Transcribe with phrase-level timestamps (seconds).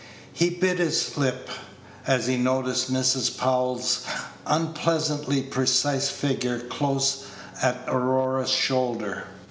[0.33, 1.47] He bit his lip
[2.07, 3.37] as he noticed Mrs.
[3.37, 4.03] Powell's
[4.47, 7.25] unpleasantly precise figure close
[7.61, 9.25] at Aurora's shoulder.